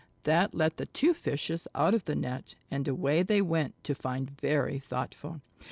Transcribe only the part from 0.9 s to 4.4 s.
Fishes out of the net and away they went to find